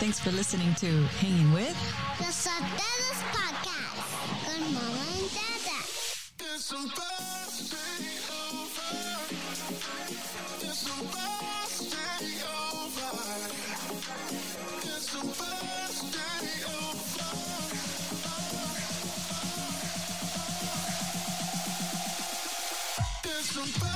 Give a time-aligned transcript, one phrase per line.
[0.00, 1.76] Thanks for listening to Hanging With
[2.18, 3.84] The Sotelos Podcast
[4.44, 5.78] con Mama and Dada.
[6.40, 8.94] It's supposed to be over.
[10.60, 13.12] It's supposed to be over.
[14.82, 17.30] It's supposed to be over.
[23.24, 23.93] It's supposed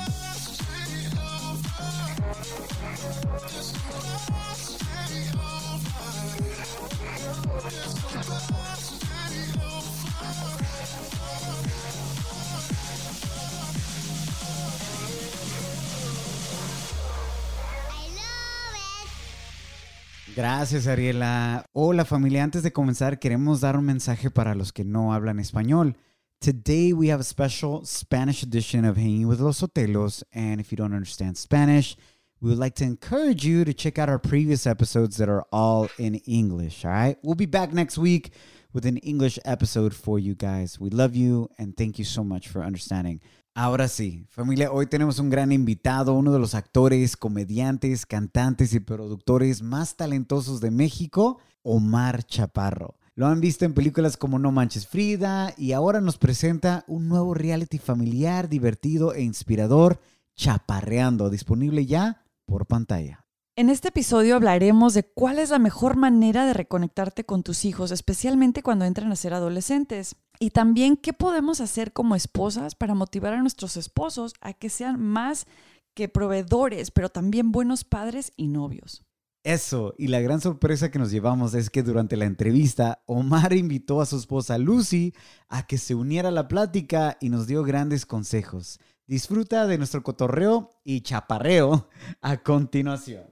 [20.39, 21.67] Gracias, Ariela.
[21.73, 22.45] Hola, familia.
[22.45, 25.97] Antes de comenzar, queremos dar un mensaje para los que no hablan español.
[26.41, 30.25] Today, we have a special Spanish edition of Hanging with Los Sotelos.
[30.33, 31.97] And if you don't understand Spanish,
[32.41, 35.89] we would like to encourage you to check out our previous episodes that are all
[35.99, 36.85] in English.
[36.85, 37.19] All right.
[37.23, 38.33] We'll be back next week
[38.73, 40.79] with an English episode for you guys.
[40.79, 43.21] We love you and thank you so much for understanding.
[43.57, 48.79] Ahora sí, familia, hoy tenemos un gran invitado, uno de los actores, comediantes, cantantes y
[48.79, 52.99] productores más talentosos de México, Omar Chaparro.
[53.17, 57.35] Lo han visto en películas como No Manches Frida y ahora nos presenta un nuevo
[57.35, 59.99] reality familiar, divertido e inspirador,
[60.37, 63.25] Chaparreando, disponible ya por pantalla.
[63.57, 67.91] En este episodio hablaremos de cuál es la mejor manera de reconectarte con tus hijos,
[67.91, 70.17] especialmente cuando entran a ser adolescentes.
[70.41, 75.01] Y también qué podemos hacer como esposas para motivar a nuestros esposos a que sean
[75.01, 75.47] más
[75.95, 79.05] que proveedores, pero también buenos padres y novios.
[79.43, 84.01] Eso, y la gran sorpresa que nos llevamos es que durante la entrevista, Omar invitó
[84.01, 85.15] a su esposa Lucy
[85.49, 88.79] a que se uniera a la plática y nos dio grandes consejos.
[89.09, 91.89] Disfruta de nuestro cotorreo y chaparreo
[92.21, 93.25] a continuación.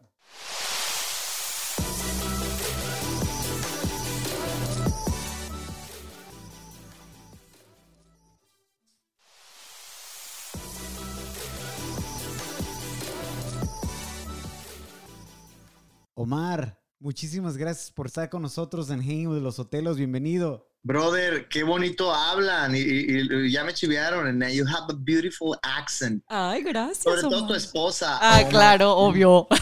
[16.15, 19.99] Omar, muchísimas gracias por estar con nosotros en Hanging with los Hotelos.
[19.99, 20.71] Bienvenido.
[20.87, 24.29] Brother, qué bonito hablan y, y- y ya me chivearon.
[24.29, 26.23] And you have a beautiful accent.
[26.29, 27.03] Ay, gracias.
[27.03, 27.49] Sobre todo Omar.
[27.49, 28.19] tu esposa.
[28.23, 29.49] Ah, Oh my claro, obvio.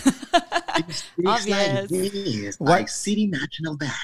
[1.16, 3.94] It like this, like City National Bank.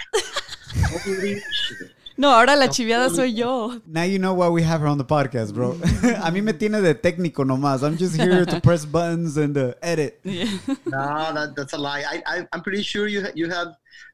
[2.20, 3.80] No, ahora la chiviada soy yo.
[3.86, 5.70] Now you know why we have her on the podcast, bro.
[6.22, 7.82] a mí me tiene de técnico nomás.
[7.82, 10.20] I'm just here to press buttons and uh, edit.
[10.84, 12.04] No, that, that's a lie.
[12.06, 13.68] I, I, I'm pretty sure you you have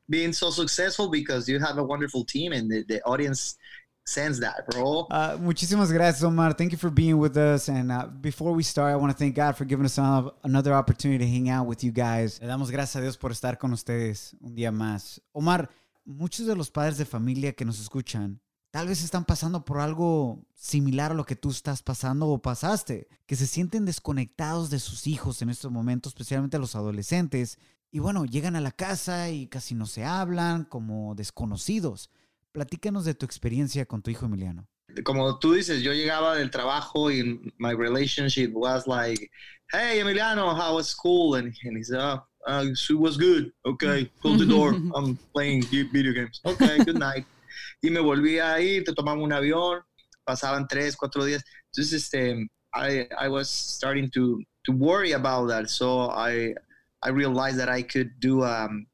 [0.09, 3.57] been so successful because you have a wonderful team and the, the audience
[4.05, 5.09] sends that, bro.
[5.11, 6.53] Uh, muchísimas gracias, Omar.
[6.53, 7.69] Thank you for being with us.
[7.69, 10.75] And uh, before we start, I want to thank God for giving us an- another
[10.75, 12.39] opportunity to hang out with you guys.
[12.41, 15.19] Le damos gracias a Dios por estar con ustedes un día más.
[15.35, 15.69] Omar,
[16.07, 18.41] muchos de los padres de familia que nos escuchan
[18.77, 23.09] tal vez están pasando por algo similar a lo que tú estás pasando o pasaste,
[23.25, 27.59] que se sienten desconectados de sus hijos en estos momentos, especialmente los adolescentes.
[27.91, 32.11] Y bueno, llegan a la casa y casi no se hablan como desconocidos.
[32.53, 34.69] Platícanos de tu experiencia con tu hijo Emiliano.
[35.05, 39.31] como tú dices, yo llegaba del trabajo y my relationship was like,
[39.73, 41.37] hey, Emiliano, how was school?
[41.37, 43.53] And, he said, oh, uh, it was good.
[43.67, 44.71] Okay, close the door.
[44.95, 46.41] I'm playing video games.
[46.45, 47.25] Okay, good night.
[47.83, 49.83] Y me volví a ir, te un avión,
[50.25, 51.43] pasaban tres, cuatro días.
[51.67, 55.69] Entonces, este, I, I was starting to, to worry about that.
[55.69, 56.55] So I,
[57.03, 58.87] I realized that I could do, um,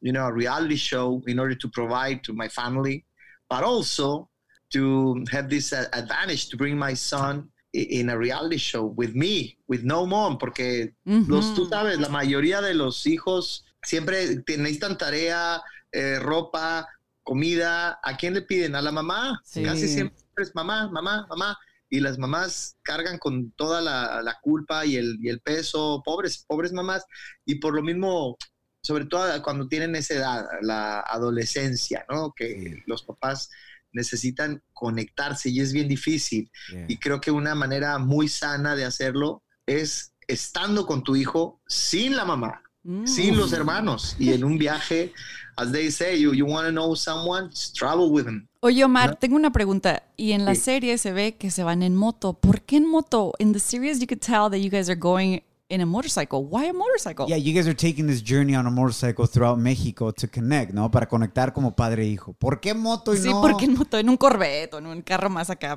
[0.00, 3.04] you know, a reality show in order to provide to my family,
[3.50, 4.28] but also
[4.72, 9.82] to have this advantage to bring my son in a reality show with me, with
[9.82, 15.62] no mom, porque los, tú sabes, la mayoría de los hijos siempre necesitan tarea,
[15.92, 16.86] eh, ropa,
[17.22, 17.98] comida.
[18.02, 18.74] ¿A quién le piden?
[18.74, 19.40] A la mamá.
[19.44, 19.62] Sí.
[19.62, 21.58] Casi siempre es mamá, mamá, mamá.
[21.90, 26.44] Y las mamás cargan con toda la, la culpa y el, y el peso, pobres,
[26.46, 27.04] pobres mamás.
[27.46, 28.36] Y por lo mismo,
[28.82, 32.32] sobre todo cuando tienen esa edad, la adolescencia, ¿no?
[32.34, 32.82] Que Sí.
[32.86, 33.50] los papás
[33.92, 36.50] necesitan conectarse y es bien difícil.
[36.88, 42.16] Y creo que una manera muy sana de hacerlo es estando con tu hijo sin
[42.16, 43.06] la mamá, Mm.
[43.06, 45.12] sin los hermanos y en un viaje,
[45.56, 48.46] as they say, you, you want to know someone, just travel with them.
[48.60, 49.16] Oye, Omar, ¿No?
[49.16, 50.04] tengo una pregunta.
[50.16, 50.60] Y en la Sí.
[50.62, 52.34] serie se ve que se van en moto.
[52.34, 53.32] ¿Por qué en moto?
[53.40, 55.40] In the series you could tell that you guys are going
[55.70, 56.44] in a motorcycle.
[56.44, 57.26] Why a motorcycle?
[57.28, 60.90] Yeah, you guys are taking this journey on a motorcycle throughout Mexico to connect, ¿no?
[60.90, 62.32] Para conectar como padre e hijo.
[62.32, 63.40] ¿Por qué moto y Sí, no?
[63.40, 63.98] ¿por qué moto?
[63.98, 65.76] En un Corvette o en un carro más acá.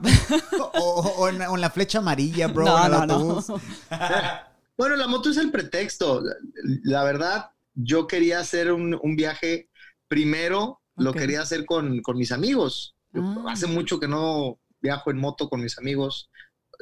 [0.60, 3.62] O, o- o en, o en la flecha amarilla, bro, No, en el no, no.
[4.78, 6.22] Bueno, la moto es el pretexto.
[6.22, 6.34] La-
[6.84, 9.70] La verdad, yo quería hacer un, un viaje,
[10.08, 12.96] primero lo quería hacer con, con mis amigos.
[13.16, 13.46] Ah.
[13.50, 16.30] Hace mucho que no viajo en moto con mis amigos.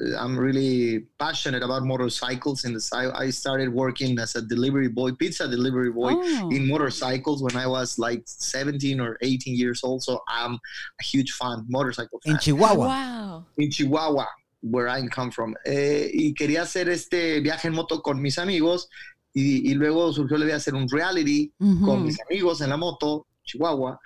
[0.02, 5.12] Uh, I'm really passionate about motorcycles and I I started working as a delivery boy,
[5.14, 6.50] pizza delivery boy Oh.
[6.52, 10.02] in motorcycles when I was like 17 or 18 years old.
[10.04, 12.88] So I'm a huge fan, motorcycle fan In Chihuahua.
[12.88, 13.46] Wow.
[13.58, 14.26] In Chihuahua,
[14.62, 15.56] where I come from.
[15.66, 18.88] Eh, y quería hacer este viaje en moto con mis amigos
[19.34, 21.86] y, y luego surgió la idea de hacer un reality Ujú.
[21.86, 24.00] con mis amigos en la moto, Chihuahua.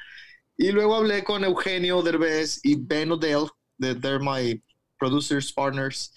[0.58, 3.48] Y luego hablé con Eugenio Derbez y Ben Odell,
[3.78, 4.62] de- they're my
[5.08, 6.14] producers, partners.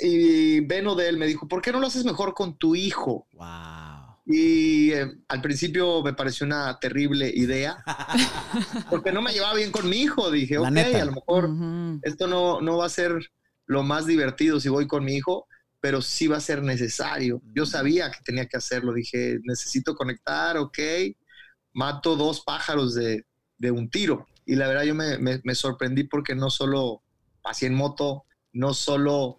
[0.00, 3.26] Y Ben Odell me dijo, ¿por qué no lo haces mejor con tu hijo?
[3.32, 4.16] Wow.
[4.26, 7.82] Y eh, al principio me pareció una terrible idea,
[8.90, 10.30] porque no me llevaba bien con mi hijo.
[10.30, 11.02] Dije, La ok, neta.
[11.02, 12.00] a lo mejor Ujú.
[12.02, 13.12] esto no, no va a ser
[13.66, 15.46] lo más divertido si voy con mi hijo,
[15.80, 17.40] pero sí va a ser necesario.
[17.54, 18.92] Yo sabía que tenía que hacerlo.
[18.92, 20.78] Dije, necesito conectar, ok,
[21.72, 23.24] mato dos pájaros de,
[23.58, 24.26] de un tiro.
[24.46, 27.02] Y la verdad yo me, me- me sorprendí porque no solo
[27.42, 29.36] pasé en moto, no solo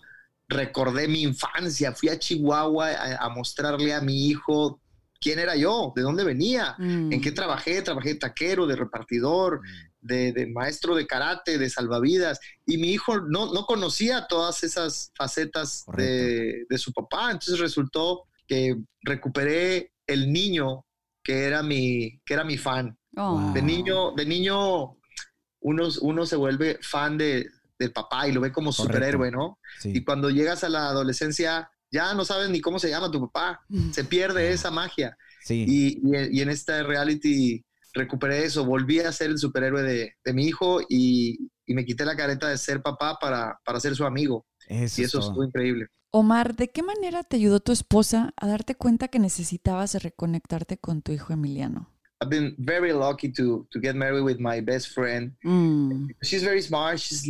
[0.48, 4.80] recordé mi infancia, fui a Chihuahua a, a mostrarle a mi hijo
[5.20, 7.14] quién era yo, de dónde venía, Mm.
[7.14, 9.62] en qué trabajé, trabajé de taquero, de repartidor,
[10.02, 15.12] de, de maestro de karate, de salvavidas, y mi hijo no, no conocía todas esas
[15.16, 20.86] facetas de, de su papá, entonces resultó que recuperé el niño
[21.24, 22.98] que era mi, que era mi fan.
[23.16, 23.52] Oh.
[23.54, 24.98] De niño, de niño
[25.62, 27.48] uno, uno se vuelve fan de,
[27.80, 28.94] del papá y lo ve como Correcto.
[28.94, 29.60] superhéroe, ¿no?
[29.80, 29.92] Sí.
[29.96, 33.62] Y cuando llegas a la adolescencia, ya no sabes ni cómo se llama tu papá,
[33.92, 35.18] se pierde esa magia.
[35.44, 35.66] Sí.
[35.68, 35.88] Y,
[36.18, 40.46] y- y en esta reality recuperé eso, volví a ser el superhéroe de, de mi
[40.46, 44.46] hijo y, y me quité la careta de ser papá para, para ser su amigo.
[44.68, 45.30] Eso y es eso todo.
[45.30, 45.88] estuvo increíble.
[46.16, 51.02] Omar, ¿de qué manera te ayudó tu esposa a darte cuenta que necesitabas reconectarte con
[51.02, 51.90] tu hijo Emiliano?
[52.22, 55.36] I've been very lucky to, to get married with my best friend.
[55.44, 56.08] Mm.
[56.22, 57.24] She's very smart, she's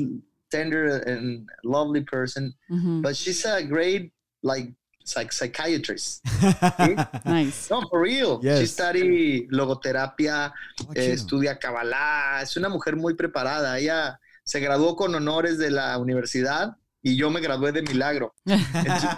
[0.54, 2.54] tender and lovely person,
[3.02, 4.14] but she's a great
[4.44, 4.70] like
[5.04, 6.22] psych- psychiatrist.
[7.26, 7.70] Nice.
[7.72, 8.40] No, for real.
[8.42, 10.54] She study logoterapia,
[10.88, 13.80] Oh, eh, estudia Kabbalah, es una mujer muy preparada.
[13.80, 18.34] Ella se graduó con honores de la universidad y yo me gradué de milagro.
[18.46, 19.10] Entonces,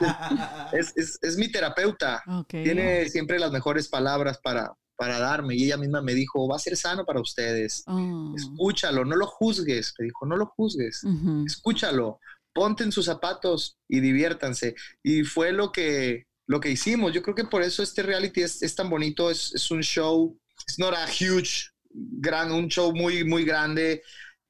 [0.74, 2.24] es, es- es mi terapeuta.
[2.28, 2.50] Ok.
[2.50, 6.59] Tiene siempre las mejores palabras para, para darme y ella misma me dijo, va a
[6.59, 7.83] ser sano para ustedes.
[7.88, 8.33] Oh.
[8.36, 9.94] Escúchalo, no lo juzgues.
[10.00, 11.01] Me dijo, no lo juzgues.
[11.45, 12.19] Escúchalo,
[12.53, 14.75] ponte en sus zapatos y diviértanse.
[15.03, 17.13] Y fue lo que, lo que hicimos.
[17.13, 19.30] Yo creo que por eso este reality es, es tan bonito.
[19.30, 20.38] Es, es un show,
[20.68, 24.01] es not a huge, gran, un show muy, muy grande.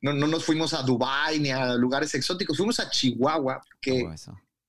[0.01, 4.13] No, no nos fuimos a Dubai ni a lugares exóticos, fuimos a Chihuahua, Oh,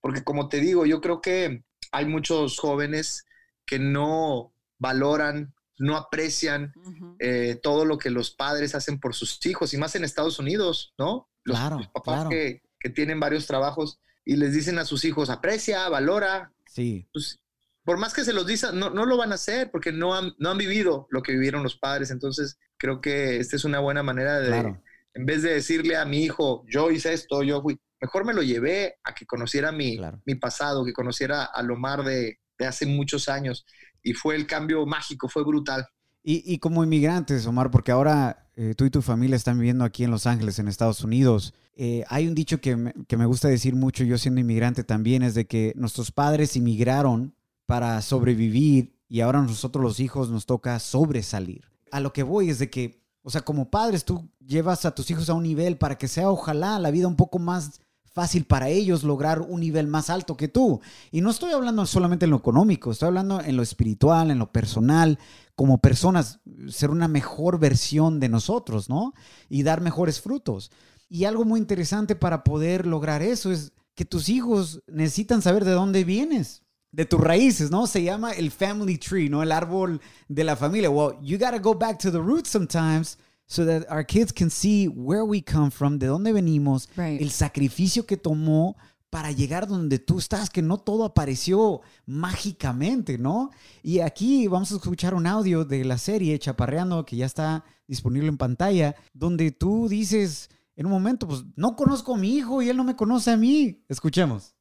[0.00, 3.26] porque como te digo, yo creo que hay muchos jóvenes
[3.66, 7.16] que no valoran, no aprecian Ujú.
[7.18, 10.94] eh, todo lo que los padres hacen por sus hijos, y más en Estados Unidos,
[10.98, 11.28] ¿no?
[11.44, 12.30] Los, Claro, los papás claro.
[12.30, 16.52] que, que tienen varios trabajos y les dicen a sus hijos, aprecia, valora.
[16.66, 17.08] Sí.
[17.12, 17.38] Pues,
[17.84, 20.34] por más que se los dicen, no, no lo van a hacer porque no han,
[20.38, 22.10] no han vivido lo que vivieron los padres.
[22.10, 24.82] Entonces, creo que esta es una buena manera de, Claro.
[25.14, 28.42] en vez de decirle a mi hijo, yo hice esto, yo fui, mejor me lo
[28.42, 30.20] llevé a que conociera mi, Claro.
[30.26, 33.64] mi pasado, que conociera a Lomar de, de hace muchos años.
[34.06, 35.84] Y fue el cambio mágico, fue brutal.
[36.28, 40.10] Y, como inmigrantes, Omar, porque ahora eh, tú y tu familia están viviendo aquí en
[40.10, 43.76] Los Ángeles, en Estados Unidos, eh, hay un dicho que me, que me gusta decir
[43.76, 49.42] mucho, yo siendo inmigrante también, es de que nuestros padres inmigraron para sobrevivir y ahora
[49.42, 51.64] nosotros los hijos nos toca sobresalir.
[51.92, 55.10] A lo que voy es de que, o sea, como padres tú llevas a tus
[55.10, 57.80] hijos a un nivel para que sea, ojalá, la vida un poco más
[58.16, 60.80] fácil para ellos lograr un nivel más alto que tú.
[61.12, 64.50] Y no estoy hablando solamente en lo económico, estoy hablando en lo espiritual, en lo
[64.50, 65.18] personal,
[65.54, 69.12] como personas, ser una mejor versión de nosotros, ¿no?
[69.50, 70.70] Y dar mejores frutos.
[71.10, 75.72] Y algo muy interesante para poder lograr eso es que tus hijos necesitan saber de
[75.72, 77.86] dónde vienes, de tus raíces, ¿no?
[77.86, 79.42] Se llama el family tree, ¿no?
[79.42, 80.88] El árbol de la familia.
[80.88, 84.50] Well, you got to go back to the roots sometimes so that our kids can
[84.50, 87.20] see where we come from, de dónde venimos, Right.
[87.20, 88.76] el sacrificio que tomó
[89.08, 93.50] para llegar donde tú estás, que no todo apareció mágicamente, ¿no?
[93.82, 98.28] Y aquí vamos a escuchar un audio de la serie Chaparreando, que ya está disponible
[98.28, 102.68] en pantalla, donde tú dices en un momento, pues no conozco a mi hijo y
[102.68, 103.82] él no me conoce a mí.
[103.88, 104.54] Escuchemos.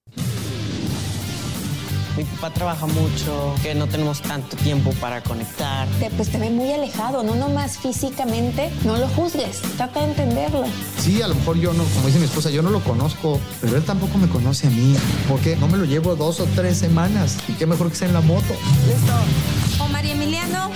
[2.17, 5.87] Mi papá trabaja mucho, que no tenemos tanto tiempo para conectar.
[5.99, 10.63] te, pues te ve muy alejado, no nomás físicamente, no lo juzgues, trata de entenderlo.
[10.97, 13.75] Sí, a lo mejor yo no, como dice mi esposa, yo no lo conozco, pero
[13.75, 14.95] él tampoco me conoce a mí.
[15.27, 17.37] porque No me lo llevo dos o tres semanas.
[17.47, 18.53] Y qué mejor que sea en la moto.
[18.87, 19.85] Listo.
[19.91, 20.69] María Emiliano,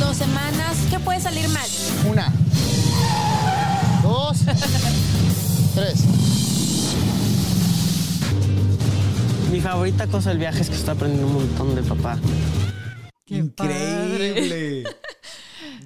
[0.00, 0.76] dos semanas.
[0.90, 1.66] ¿Qué puede salir mal?
[2.10, 2.32] Una.
[4.02, 4.38] Dos.
[5.74, 6.04] Tres.
[9.52, 12.18] Mi favorita cosa del viaje es que estoy aprendiendo un montón de papá.
[13.26, 14.84] Qué Increíble.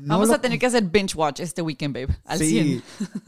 [0.01, 2.17] No Vamos lo- a tener que hacer binge watch este weekend, babe.
[2.25, 2.83] Al sí, 100.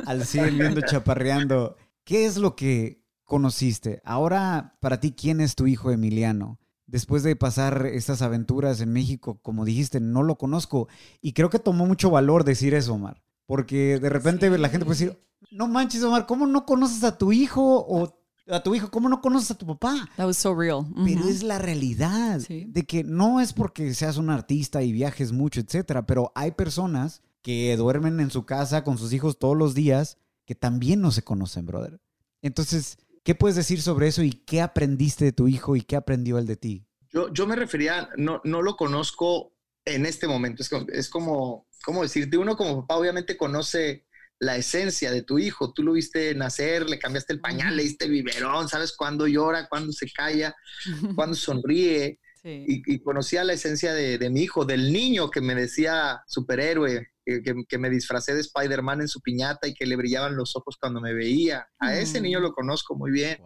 [0.06, 1.76] al 100 viendo chaparreando.
[2.04, 4.00] ¿Qué es lo que conociste?
[4.04, 6.58] Ahora, para ti, ¿quién es tu hijo Emiliano?
[6.86, 10.88] Después de pasar estas aventuras en México, como dijiste, no lo conozco.
[11.20, 13.22] Y creo que tomó mucho valor decir eso, Omar.
[13.44, 17.32] Porque de repente la gente puede decir, no manches, Omar, ¿cómo no conoces a tu
[17.32, 17.84] hijo?
[17.86, 18.14] O
[18.50, 20.08] a tu hijo, ¿cómo no conoces a tu papá?
[20.16, 20.86] That was so real.
[21.04, 22.64] Pero es la realidad Sí.
[22.68, 27.22] de que no es porque seas un artista y viajes mucho, etcétera, pero hay personas
[27.42, 31.22] que duermen en su casa con sus hijos todos los días que también no se
[31.22, 32.00] conocen, brother.
[32.42, 36.38] Entonces, ¿qué puedes decir sobre eso y qué aprendiste de tu hijo y qué aprendió
[36.38, 36.86] él de ti?
[37.10, 39.52] Yo, yo me refería, no, no lo conozco
[39.84, 40.62] en este momento.
[40.62, 42.36] Es como, es como, ¿cómo decirte?
[42.38, 44.06] Uno como papá obviamente conoce
[44.40, 45.72] la esencia de tu hijo.
[45.72, 49.92] Tú lo viste nacer, le cambiaste el pañal, le diste biberón, sabes cuándo llora, cuándo
[49.92, 50.54] se calla,
[51.16, 52.18] cuándo sonríe.
[52.42, 52.64] Sí.
[52.68, 57.08] Y, y conocía la esencia de, de mi hijo, del niño que me decía superhéroe,
[57.24, 60.54] que, que- que me disfracé de Spider-Man en su piñata y que le brillaban los
[60.56, 61.66] ojos cuando me veía.
[61.80, 63.38] A ese niño lo conozco muy bien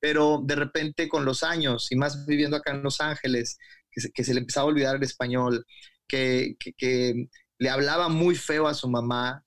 [0.00, 3.56] pero de repente con los años y más viviendo acá en Los Ángeles,
[3.90, 5.64] que se, que se le empezaba a olvidar el español,
[6.06, 9.42] que, que- que le hablaba muy feo a su mamá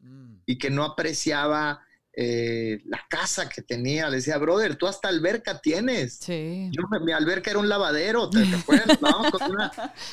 [0.46, 1.82] y que no apreciaba
[2.20, 4.10] eh, la casa que tenía.
[4.10, 6.18] Le decía, brother, tú hasta alberca tienes.
[6.20, 6.68] Sí.
[6.72, 8.88] Yo, mi alberca era un lavadero, ¿te, te acuerdas?
[9.02, 9.72] Lavábamos con una-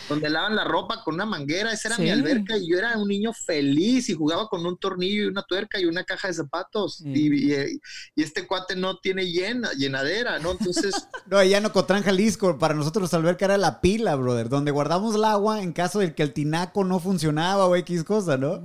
[0.09, 3.09] donde lavan la ropa con una manguera, esa era mi alberca y yo era un
[3.09, 6.97] niño feliz y jugaba con un tornillo y una tuerca y una caja de zapatos.
[6.99, 7.11] Sí.
[7.15, 7.81] Y, y-
[8.17, 10.51] y este cuate no tiene llena, llenadera, ¿no?
[10.53, 10.95] Entonces,
[11.27, 15.15] No, allá en Ocotlán, Jalisco, para nosotros la alberca era la pila, brother, donde guardamos
[15.15, 18.63] el agua en caso de que el tinaco no funcionaba o X cosa, ¿no?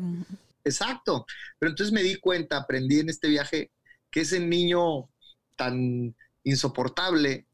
[0.69, 1.25] Exacto.
[1.57, 3.71] Pero entonces me di cuenta, aprendí en este viaje
[4.11, 5.09] que ese niño
[5.55, 7.47] tan insoportable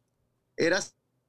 [0.55, 0.79] era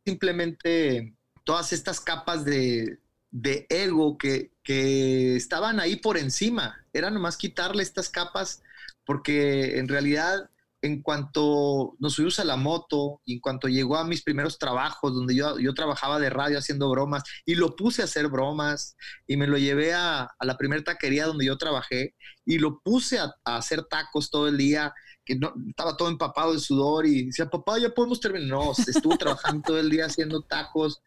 [0.05, 2.99] simplemente todas estas capas de,
[3.31, 6.85] de ego que, que estaban ahí por encima.
[6.93, 8.63] Era nomás quitarle estas capas
[9.05, 10.51] porque en realidad
[10.87, 15.15] en cuanto nos subimos a la moto y en cuanto llegó a mis primeros trabajos
[15.15, 19.37] donde yo, yo trabajaba de radio haciendo bromas y lo puse a hacer bromas y
[19.37, 22.15] me lo llevé a, a la primera taquería donde yo trabajé
[22.45, 24.95] y lo puse a, a hacer tacos todo el día
[25.27, 28.49] que no, estaba todo empapado de sudor y decía, papá, ya podemos terminar.
[28.49, 31.03] No, estuvo trabajando todo el día haciendo tacos.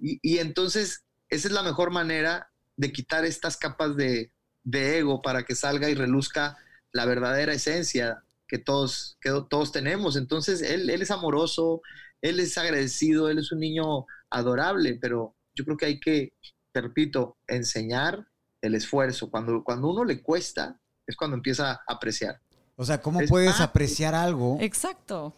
[0.00, 4.32] Y, y entonces, esa es la mejor manera de quitar estas capas de,
[4.64, 6.58] de ego para que salga y reluzca
[6.92, 10.16] la verdadera esencia que todos, que todos tenemos.
[10.16, 11.82] Entonces, él, él es amoroso,
[12.22, 16.32] él es agradecido, él es un niño adorable, pero yo creo que hay que,
[16.72, 18.26] te repito, enseñar
[18.62, 19.30] el esfuerzo.
[19.30, 22.40] Cuando, cuando uno le cuesta, es cuando empieza a apreciar.
[22.76, 25.34] O sea, ¿cómo Es puedes apreciar algo Exacto.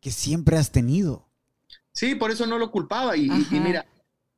[0.00, 1.26] que siempre has tenido?
[1.92, 3.16] Sí, por eso no lo culpaba.
[3.16, 3.60] Y, y- y Ajá.
[3.60, 3.86] mira,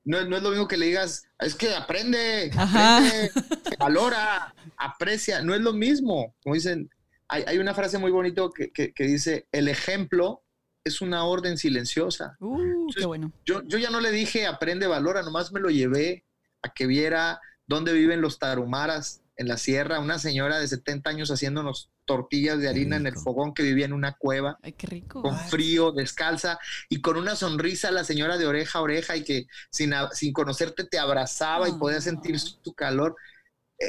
[0.05, 3.31] no, no es lo mismo que le digas, es que aprende, aprende,
[3.79, 5.43] valora, aprecia.
[5.43, 6.35] No es lo mismo.
[6.43, 6.91] Como dicen,
[7.32, 10.42] hay, hay una frase muy bonita que, que- que dice, el ejemplo
[10.84, 12.36] es una orden silenciosa.
[12.40, 13.32] Uh, qué bueno.
[13.44, 16.24] Yo, yo ya no le dije, aprende, valora, nomás me lo llevé
[16.62, 21.30] a que viera dónde viven los tarumaras en la sierra, una señora de 70 años
[21.30, 25.22] haciéndonos tortillas de harina en el fogón que vivía en una cueva Ay, qué rico.
[25.22, 26.58] con frío, descalza
[26.88, 30.84] y con una sonrisa la señora de oreja a oreja y que sin, sin conocerte
[30.84, 33.16] te abrazaba y podías sentir su calor.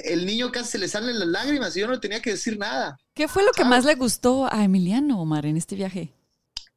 [0.06, 2.98] El niño casi se le salen las lágrimas y yo no tenía que decir nada.
[3.14, 6.12] ¿Qué fue lo que más le gustó a Emiliano, Omar, en este viaje?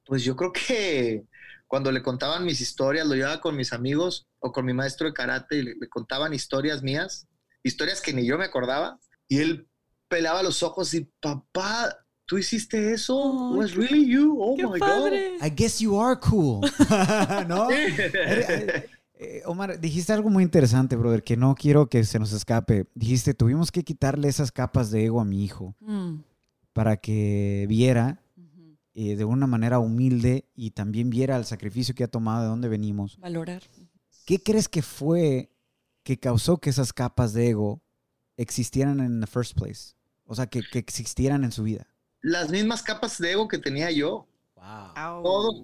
[0.04, 1.24] Pues yo creo que
[1.66, 5.14] cuando le contaban mis historias, lo llevaba con mis amigos o con mi maestro de
[5.14, 7.26] karate y le, le contaban historias mías,
[7.64, 9.66] historias que ni yo me acordaba, y él
[10.08, 11.96] pelaba los ojos y, papá,
[12.26, 13.50] ¿tú hiciste eso?
[13.52, 14.36] Ay, ¿Was qué- really you?
[14.40, 15.38] Oh ¡Qué my padre!
[15.42, 16.60] I guess you are cool.
[17.48, 17.68] ¿No?
[19.18, 22.86] Eh, Omar, dijiste algo muy interesante, brother, que no quiero que se nos escape.
[22.94, 26.20] Dijiste, tuvimos que quitarle esas capas de ego a mi hijo Mm,
[26.72, 28.20] para que viera
[28.94, 32.68] eh, de una manera humilde y también viera el sacrificio que ha tomado, de dónde
[32.68, 33.18] venimos.
[33.18, 33.62] Valorar.
[34.26, 35.50] ¿Qué crees que fue
[36.02, 37.80] que causó que esas capas de ego
[38.36, 39.94] existieran en the first place?
[40.26, 41.86] O sea, que, que existieran en su vida.
[42.20, 44.26] Las mismas capas de ego que tenía yo.
[44.56, 45.22] Wow.
[45.22, 45.62] Todos,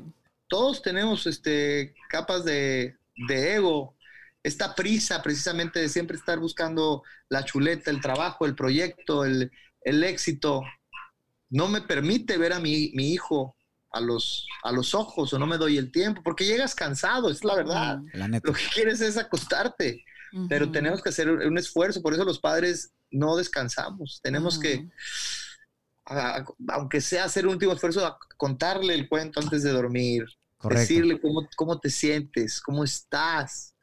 [0.49, 3.97] todos tenemos este, capas de, de ego.
[4.43, 9.51] Esta prisa precisamente de siempre estar buscando la chuleta, el trabajo, el proyecto, el,
[9.83, 10.63] el éxito,
[11.51, 13.57] no me permite ver a mi, mi hijo
[13.91, 17.45] a los, a los ojos o no me doy el tiempo, porque llegas cansado, es
[17.45, 17.75] la verdad.
[17.75, 18.03] La.
[18.43, 20.03] Lo que quieres es acostarte,
[20.49, 24.89] pero tenemos que hacer un esfuerzo, por eso los padres no descansamos, tenemos que,
[26.07, 30.25] a- aunque sea hacer un último esfuerzo, a contarle el cuento antes de dormir,
[30.63, 30.81] Correcto.
[30.81, 33.75] decirle cómo, cómo te sientes, cómo estás,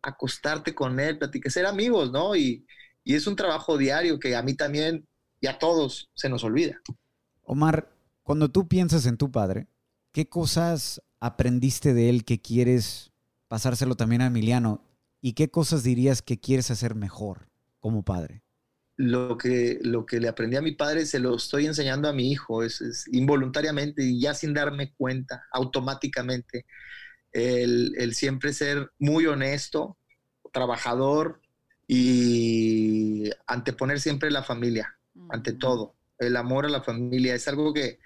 [0.00, 2.36] acostarte con él, platicar, ser amigos, ¿no?
[2.36, 2.64] Y,
[3.02, 5.04] y es un trabajo diario que a mí también
[5.40, 6.80] y a todos se nos olvida.
[7.42, 9.66] Omar, cuando tú piensas en tu padre,
[10.12, 13.10] ¿qué cosas aprendiste de él que quieres
[13.48, 14.84] pasárselo también a Emiliano?
[15.20, 17.48] ¿Y qué cosas dirías que quieres hacer mejor
[17.80, 18.44] como padre?
[18.96, 22.30] Lo que, lo que le aprendí a mi padre se lo estoy enseñando a mi
[22.30, 26.66] hijo, es, es involuntariamente y ya sin darme cuenta, automáticamente.
[27.32, 29.98] El, el siempre ser muy honesto,
[30.52, 31.40] trabajador
[31.88, 35.96] y anteponer siempre la familia, ante todo.
[36.18, 37.98] El amor a la familia es algo que,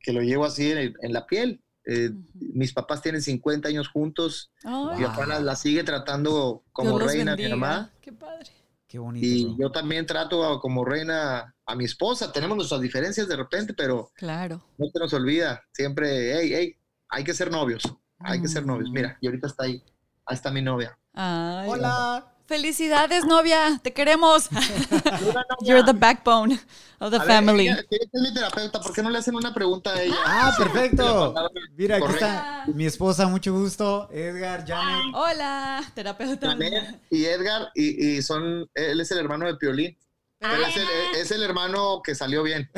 [0.00, 1.62] que lo llevo así en, el- en la piel.
[1.86, 4.52] Eh, Mis papás tienen 50 años juntos.
[4.64, 7.90] Ay, Mi papá la, la sigue tratando como Dios reina, mi mamá.
[8.00, 8.50] Qué padre.
[8.88, 9.24] Qué bonito.
[9.26, 9.56] Y bro.
[9.58, 12.32] yo también trato a- como reina a mi esposa.
[12.32, 14.64] Tenemos nuestras diferencias de repente, pero Claro.
[14.78, 15.62] no se nos olvida.
[15.72, 16.76] Siempre, hey, hey,
[17.10, 17.82] hay que ser novios.
[18.18, 18.88] Hay que ser novios.
[18.90, 18.92] Mm.
[18.94, 19.82] Mira, y ahorita está ahí.
[20.26, 20.98] Ahí está mi novia.
[21.12, 21.68] Ay.
[21.70, 22.34] Hola.
[22.48, 23.78] Felicidades, novia.
[23.82, 24.48] Te queremos.
[25.60, 26.58] You're the backbone
[26.98, 27.68] of the A ver, family.
[27.68, 28.80] ella- ella es mi terapeuta.
[28.80, 30.16] ¿Por qué no le hacen una pregunta a ella?
[30.24, 31.34] Ah, perfecto.
[31.76, 34.08] Mira, aquí está mi esposa, mucho gusto.
[34.10, 35.14] Edgar, Janet.
[35.14, 36.46] Hola, terapeuta.
[36.52, 39.98] Janet y Edgar, y, y son, él es el hermano de Piolín.
[40.40, 40.86] Él es, el,
[41.20, 42.70] es el hermano que salió bien.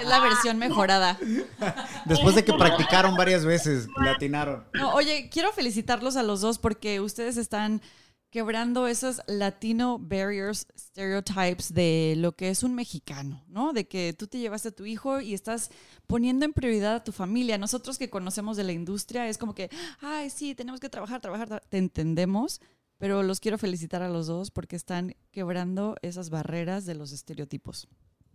[0.00, 1.18] Es la versión mejorada.
[2.06, 4.64] Después de que practicaron varias veces, latinaron.
[4.72, 7.82] No, oye, quiero felicitarlos a los dos porque ustedes están
[8.32, 13.74] quebrando esos latino barriers, stereotypes de lo que es un mexicano, ¿no?
[13.74, 15.70] De que tú te llevaste a tu hijo y estás
[16.06, 17.58] poniendo en prioridad a tu familia.
[17.58, 19.68] Nosotros que conocemos de la industria es como que,
[20.00, 21.62] ay, sí, tenemos que trabajar, trabajar, tra-".
[21.68, 22.62] te entendemos,
[22.96, 27.86] pero los quiero felicitar a los dos porque están quebrando esas barreras de los estereotipos.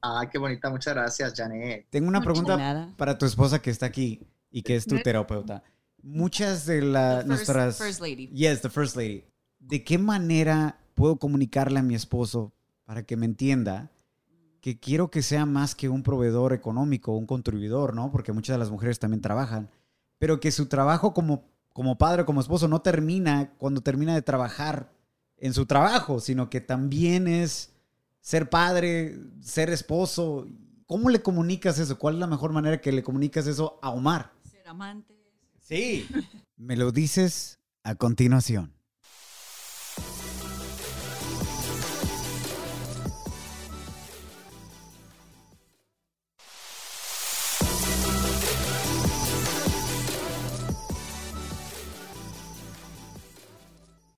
[0.03, 0.69] Ah, qué bonita.
[0.69, 1.87] Muchas gracias, Janet.
[1.89, 2.93] Tengo una pregunta nada.
[2.97, 5.63] para tu esposa que está aquí y que es tu terapeuta.
[6.03, 8.27] Muchas de las nuestras first lady.
[8.27, 9.25] Yes, the first lady.
[9.67, 12.53] ¿De qué manera puedo comunicarle a mi esposo
[12.85, 13.91] para que me entienda
[14.61, 18.11] que quiero que sea más que un proveedor económico, un contribuidor, ¿no?
[18.11, 19.69] Porque muchas de las mujeres también trabajan,
[20.17, 21.43] pero que su trabajo como
[21.77, 24.91] como padre, como esposo no termina cuando termina de trabajar
[25.37, 27.71] en su trabajo, sino que también es
[28.19, 30.47] ser padre, ser esposo.
[30.87, 31.99] ¿Cómo le comunicas eso?
[31.99, 34.31] ¿Cuál es la mejor manera que le comunicas eso a Omar?
[34.49, 35.17] Ser amantes.
[35.61, 36.07] Sí.
[36.57, 38.73] Me lo dices a continuación.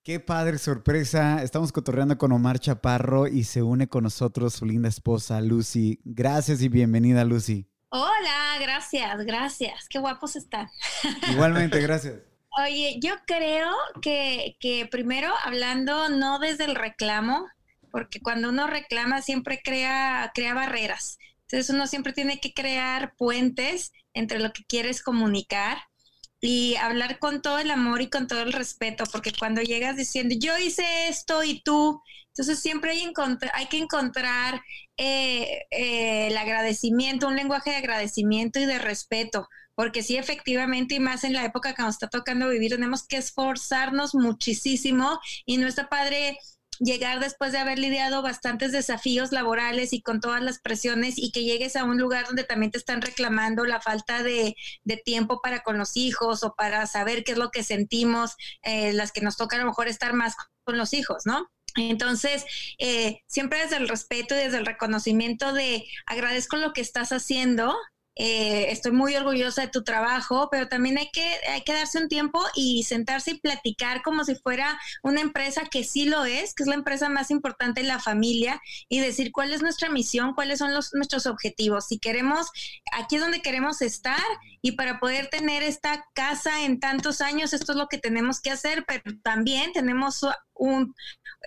[0.10, 1.44] Qué padre sorpresa.
[1.44, 6.00] Estamos cotorreando con Omar Chaparro y se une con nosotros su linda esposa Lucy.
[6.04, 7.68] Gracias y bienvenida Lucy.
[7.90, 9.88] Hola, gracias, gracias.
[9.88, 10.68] Qué guapos están.
[11.32, 12.16] Igualmente, gracias.
[12.58, 17.46] Oye, yo creo que, que primero hablando no desde el reclamo,
[17.92, 21.20] porque cuando uno reclama siempre crea, crea barreras.
[21.42, 25.78] Entonces uno siempre tiene que crear puentes entre lo que quieres comunicar
[26.42, 30.36] y hablar con todo el amor y con todo el respeto, porque cuando llegas diciendo
[30.40, 33.12] yo hice esto y tú, entonces siempre hay,
[33.54, 34.62] hay que encontrar
[34.98, 41.00] eh, eh, el agradecimiento, un lenguaje de agradecimiento y de respeto, porque sí, efectivamente, y
[41.00, 45.68] más en la época que nos está tocando vivir, tenemos que esforzarnos muchísimo y no
[45.68, 46.38] está padre
[46.80, 51.44] llegar después de haber lidiado bastantes desafíos laborales y con todas las presiones y que
[51.44, 55.62] llegues a un lugar donde también te están reclamando la falta de, de tiempo para
[55.62, 59.38] con los hijos o para saber qué es lo que sentimos, eh, las que nos
[59.38, 61.50] toca a lo mejor estar más con los hijos, ¿no?
[61.76, 62.46] Entonces,
[62.80, 67.76] eh, siempre desde el respeto y desde el reconocimiento de agradezco lo que estás haciendo,
[68.22, 72.10] eh, estoy muy orgullosa de tu trabajo, pero también hay que, hay que darse un
[72.10, 76.64] tiempo y sentarse y platicar como si fuera una empresa que sí lo es, que
[76.64, 80.60] es la empresa más importante en la familia, y decir cuál es nuestra misión, cuáles
[80.60, 81.88] son los, nuestros objetivos.
[81.88, 82.48] Si queremos,
[82.92, 84.20] aquí es donde queremos estar,
[84.62, 88.52] y para poder tener esta casa en tantos años, esto es lo que tenemos que
[88.52, 90.26] hacer, pero también tenemos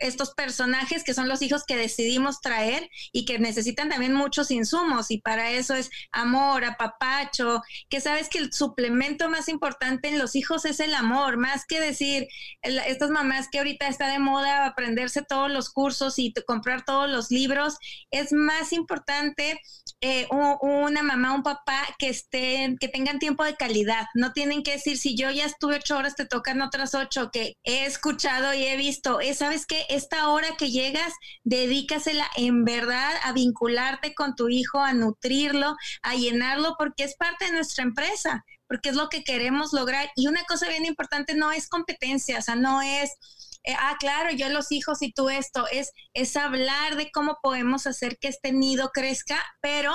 [0.01, 5.11] estos personajes que son los hijos que decidimos traer y que necesitan también muchos insumos
[5.11, 10.35] y para eso es amor, apapacho, que sabes que el suplemento más importante en los
[10.35, 12.27] hijos es el amor, más que decir,
[12.63, 17.31] estas mamás que ahorita está de moda aprenderse todos los cursos y comprar todos los
[17.31, 17.77] libros,
[18.11, 19.61] es más importante
[20.01, 24.07] eh, una mamá, un papá que estén, que tengan tiempo de calidad.
[24.15, 27.55] No tienen que decir, si yo ya estuve ocho horas, te tocan otras ocho, que
[27.63, 29.02] he escuchado y he visto.
[29.21, 29.85] Eh, ¿Sabes qué?
[29.89, 31.13] Esta hora que llegas,
[31.43, 37.47] dedícasela en verdad a vincularte con tu hijo, a nutrirlo, a llenarlo, porque es parte
[37.47, 40.11] de nuestra empresa, porque es lo que queremos lograr.
[40.15, 43.11] Y una cosa bien importante no es competencia, o sea, no es
[43.65, 47.87] eh, ah, claro, yo los hijos y tú esto, es, es hablar de cómo podemos
[47.87, 49.93] hacer que este nido crezca, pero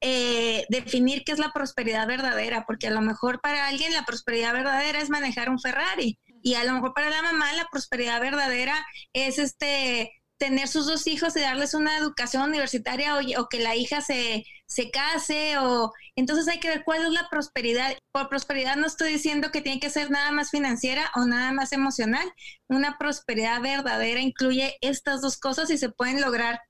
[0.00, 4.52] eh, definir qué es la prosperidad verdadera, porque a lo mejor para alguien la prosperidad
[4.54, 8.86] verdadera es manejar un Ferrari y a lo mejor para la mamá la prosperidad verdadera
[9.14, 13.76] es este tener sus dos hijos y darles una educación universitaria o, o que la
[13.76, 17.96] hija se, se case o entonces hay que ver cuál es la prosperidad.
[18.12, 21.72] Por prosperidad no estoy diciendo que tiene que ser nada más financiera o nada más
[21.72, 22.30] emocional.
[22.68, 26.60] Una prosperidad verdadera incluye estas dos cosas y se pueden lograr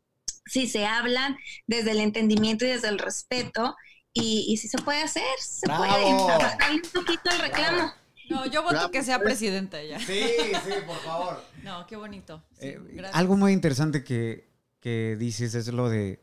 [0.46, 3.74] si se hablan desde el entendimiento y desde el respeto
[4.12, 5.84] y, y si se puede hacer, se ¡Bravo!
[5.84, 6.12] puede.
[6.38, 8.03] Bajarle un poquito el reclamo.
[8.30, 9.98] No, yo voto que sea presidenta ella.
[10.00, 10.22] Sí,
[10.64, 11.42] sí, por favor.
[11.64, 12.42] No, qué bonito.
[12.60, 16.22] Sí, Eh, algo muy interesante que, que dices es lo de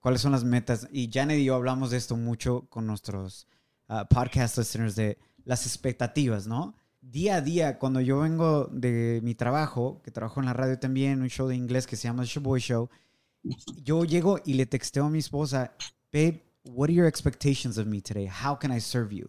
[0.00, 0.88] cuáles son las metas.
[0.90, 3.46] Y Janet y yo hablamos de esto mucho con nuestros
[3.88, 6.74] ah, podcast listeners, de las expectativas, ¿no?
[7.02, 11.20] Día a día, cuando yo vengo de mi trabajo, que trabajo en la radio también,
[11.20, 12.88] un show de inglés que se llama The Shaboy Show,
[13.82, 15.72] yo llego y le texteo a mi esposa,
[16.12, 18.26] babe, what are your expectations of me today?
[18.28, 19.26] How can I serve you?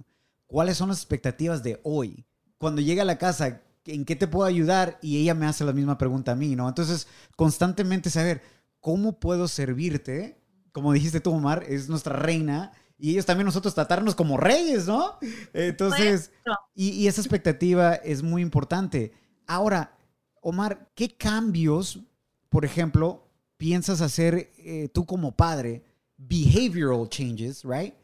[0.52, 2.26] ¿Cuáles son las expectativas de hoy?
[2.58, 5.00] Cuando llega a la casa, ¿en qué te puedo ayudar?
[5.02, 6.68] Y ella me hace la misma pregunta a mí, ¿no?
[6.68, 8.42] Entonces, constantemente saber
[8.82, 12.74] cómo puedo servirte, como dijiste tú, Omar, es nuestra reina.
[12.98, 15.18] Y ellos también nosotros tratarnos como reyes, ¿no?
[15.54, 16.32] Entonces,
[16.76, 19.14] y, y esa expectativa es muy importante.
[19.48, 19.98] Ahora,
[20.42, 22.02] Omar, ¿qué cambios,
[22.50, 25.82] por ejemplo, piensas hacer eh, tú como padre?
[26.18, 27.96] Behavioral changes, right?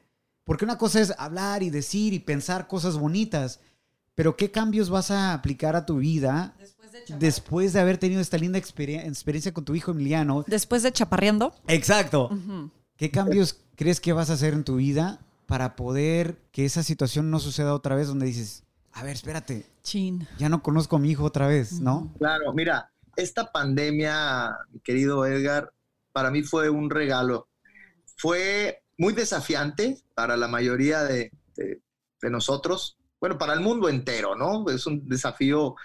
[0.48, 3.60] Porque una cosa es hablar y decir y pensar cosas bonitas,
[4.16, 6.56] pero ¿qué cambios vas a aplicar a tu vida
[7.20, 10.46] después de, haber tenido esta linda experie- experiencia con tu hijo Emiliano?
[10.48, 11.54] Después de chaparreando.
[11.68, 12.30] Exacto.
[12.96, 17.30] ¿Qué cambios crees que vas a hacer en tu vida para poder que esa situación
[17.30, 20.30] no suceda otra vez donde dices, a ver, espérate, Chin.
[20.40, 22.14] ya no conozco a mi hijo otra vez, ¿no?
[22.20, 25.74] Claro, mira, esta pandemia, mi querido Edgar,
[26.14, 27.50] para mí fue un regalo.
[28.16, 31.82] Fue muy desafiante para la mayoría de, de-
[32.22, 34.70] de nosotros, bueno, para el mundo entero, ¿no?
[34.70, 35.76] Es un desafío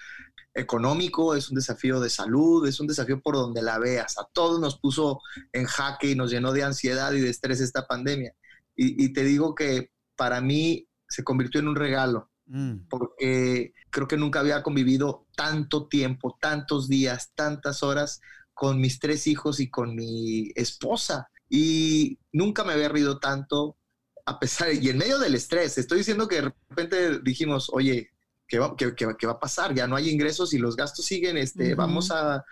[0.54, 4.18] económico, es un desafío de salud, es un desafío por donde la veas.
[4.18, 5.20] A todos nos puso
[5.52, 8.34] en jaque y nos llenó de ansiedad y de estrés esta pandemia.
[8.76, 12.88] Y, y te digo que para mí se convirtió en un regalo Mm.
[12.90, 18.20] porque creo que nunca había convivido tanto tiempo, tantos días, tantas horas
[18.52, 21.30] con mis tres hijos y con mi esposa.
[21.54, 23.76] Y nunca me había reído tanto,
[24.24, 25.76] a pesar, y en medio del estrés.
[25.76, 28.08] Estoy diciendo que de repente dijimos, oye,
[28.48, 29.74] ¿qué va, qué- qué- qué va a pasar?
[29.74, 32.42] Ya no hay ingresos y los gastos siguen, este, vamos a,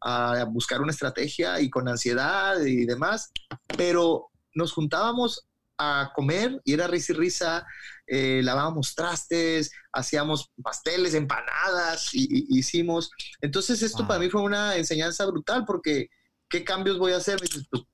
[0.00, 3.30] a buscar una estrategia y con ansiedad y demás.
[3.76, 5.46] Pero nos juntábamos
[5.78, 7.66] a comer y era risa y risa,
[8.08, 13.10] eh, lavábamos trastes, hacíamos pasteles, empanadas, y, y- hicimos.
[13.40, 14.08] Entonces esto Wow.
[14.08, 16.08] para mí fue una enseñanza brutal porque
[16.48, 17.38] ¿qué cambios voy a hacer?
[17.38, 17.84] Pues,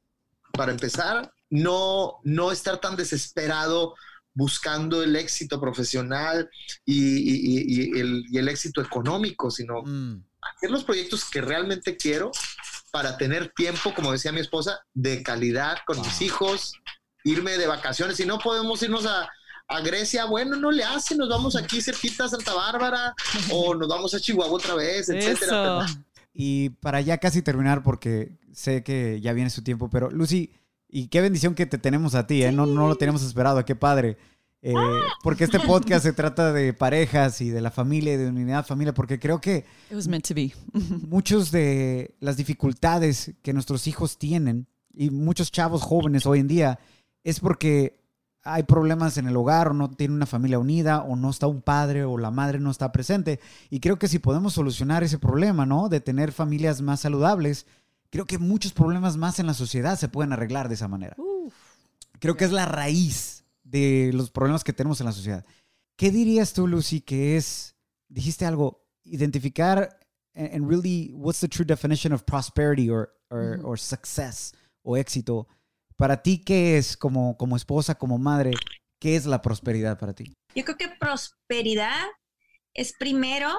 [0.55, 3.95] para empezar, no, no estar tan desesperado
[4.33, 6.49] buscando el éxito profesional
[6.85, 10.25] y, y- y- y el, éxito económico, sino Mm.
[10.57, 12.33] hacer los proyectos que realmente quiero
[12.91, 16.73] para tener tiempo, como decía mi esposa, de calidad con mis hijos,
[17.25, 18.17] irme de vacaciones.
[18.17, 19.29] Si no podemos irnos a,
[19.69, 23.15] a Grecia, bueno, no le hace, nos vamos aquí cerquita a Santa Bárbara
[23.53, 25.85] o nos vamos a Chihuahua otra vez, etcétera.
[25.87, 25.99] Eso.
[26.33, 30.53] Y para ya casi terminar, porque sé que ya viene su tiempo, pero Lucy,
[30.89, 32.53] y qué bendición que te tenemos a ti, ¿eh?
[32.53, 34.17] No, no lo teníamos esperado, qué padre.
[34.67, 34.73] Eh,
[35.23, 38.95] porque este podcast se trata de parejas y de la familia y de unidad familia,
[38.95, 40.55] porque creo que It was meant to be.
[41.07, 46.79] muchos de las dificultades que nuestros hijos tienen y muchos chavos jóvenes hoy en día
[47.25, 48.01] es porque
[48.43, 51.61] hay problemas en el hogar o no tiene una familia unida o no está un
[51.61, 53.41] padre o la madre no está presente.
[53.69, 55.91] Y creo que si podemos solucionar ese problema, ¿no?
[55.91, 57.67] De tener familias más saludables,
[58.15, 61.17] creo que muchos problemas más en la sociedad se pueden arreglar de esa manera.
[62.21, 65.45] Creo que es la raíz de los problemas que tenemos en la sociedad.
[65.97, 67.75] ¿Qué dirías tú, Lucy, que es,
[68.07, 69.99] dijiste algo, identificar
[70.33, 74.53] and, and really what's the true definition of prosperity or, or, or success
[74.85, 75.49] o éxito
[75.97, 78.53] Para ti, ¿qué es como, como esposa, como madre?
[79.01, 80.33] ¿Qué es la prosperidad para ti?
[80.55, 82.05] Yo creo que prosperidad
[82.75, 83.53] es primero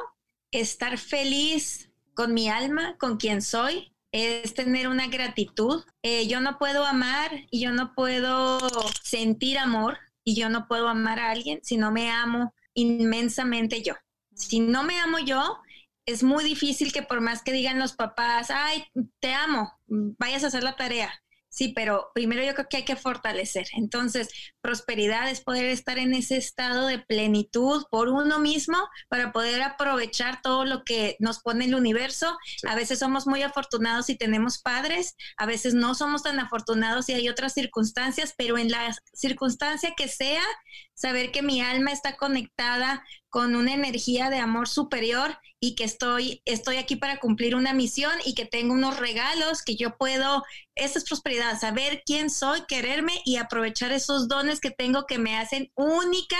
[0.51, 5.83] estar feliz con mi alma, con quien soy, es tener una gratitud.
[6.01, 8.59] Eh, yo no puedo amar y yo no puedo
[9.03, 13.93] sentir amor y yo no puedo amar a alguien si no me amo inmensamente yo.
[14.33, 15.59] Si no me amo yo,
[16.05, 18.85] es muy difícil que por más que digan los papás, ay,
[19.19, 21.11] te amo, vayas a hacer la tarea.
[21.55, 23.65] Sí, pero primero yo creo que hay que fortalecer.
[23.77, 24.27] Entonces,
[24.59, 30.41] prosperidad es poder estar en ese estado de plenitud por uno mismo para poder aprovechar
[30.41, 32.37] todo lo que nos pone el universo.
[32.67, 37.13] A veces somos muy afortunados y tenemos padres, a veces no somos tan afortunados y
[37.13, 40.43] hay otras circunstancias, pero en la circunstancia que sea,
[40.95, 46.41] saber que mi alma está conectada con una energía de amor superior y que estoy,
[46.45, 50.97] estoy aquí para cumplir una misión y que tengo unos regalos que yo puedo, esa
[50.97, 55.71] es prosperidad, saber quién soy, quererme y aprovechar esos dones que tengo que me hacen
[55.75, 56.37] única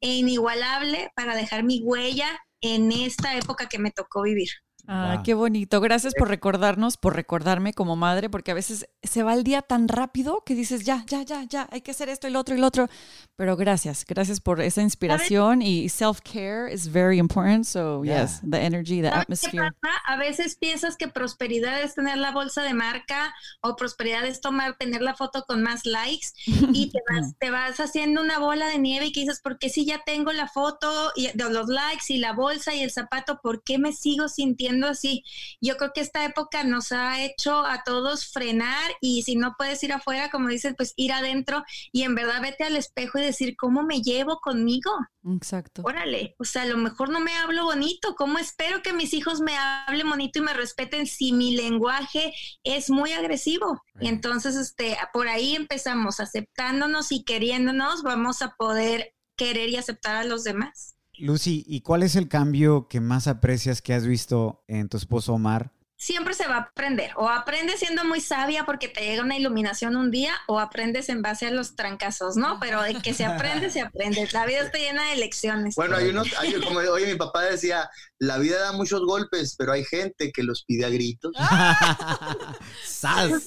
[0.00, 4.50] e inigualable para dejar mi huella en esta época que me tocó vivir.
[4.88, 5.22] Ah, Wow.
[5.24, 5.80] qué bonito.
[5.80, 9.88] Gracias por recordarnos, por recordarme como madre, porque a veces se va el día tan
[9.88, 12.58] rápido que dices, ya, ya, ya, ya, hay que hacer esto y lo otro y
[12.58, 12.88] lo otro.
[13.34, 17.64] Pero gracias, gracias por esa inspiración y self-care is very important.
[17.64, 18.22] So, Yeah.
[18.22, 19.70] yes, the energy, the ¿Sabes qué atmosphere.
[20.06, 24.76] A veces piensas que prosperidad es tener la bolsa de marca o prosperidad es tomar,
[24.76, 26.28] tener la foto con más likes
[26.72, 29.68] y te vas, te vas haciendo una bola de nieve y que dices, ¿por qué
[29.68, 33.40] si ya tengo la foto y de los likes y la bolsa y el zapato,
[33.42, 35.24] ¿por qué me sigo sintiendo así?
[35.60, 39.82] Yo creo que esta época nos ha hecho a todos frenar y si no puedes
[39.82, 43.56] ir afuera, como dices, pues ir adentro y en verdad vete al espejo y decir,
[43.56, 44.90] ¿cómo me llevo conmigo?
[45.34, 45.82] Exacto.
[45.84, 48.14] Órale, o sea, a lo mejor no me hablo bonito.
[48.14, 52.90] ¿Cómo espero que mis hijos me hablen bonito y me respeten si mi lenguaje es
[52.90, 53.82] muy agresivo?
[54.00, 60.16] Y entonces, este, por ahí empezamos aceptándonos y queriéndonos, vamos a poder querer y aceptar
[60.16, 60.95] a los demás.
[61.18, 65.34] Lucy, ¿y cuál es el cambio que más aprecias que has visto en tu esposo
[65.34, 65.72] Omar?
[65.98, 67.12] Siempre se va a aprender.
[67.16, 71.22] O aprendes siendo muy sabia porque te llega una iluminación un día, o aprendes en
[71.22, 72.60] base a los trancazos, ¿no?
[72.60, 74.28] Pero de que se aprende, se aprende.
[74.32, 75.74] La vida está llena de lecciones.
[75.74, 79.72] Bueno, hay unos, hay, como oye, mi papá decía, la vida da muchos golpes, pero
[79.72, 81.32] hay gente que los pide a gritos.
[82.84, 83.42] ¡Sas!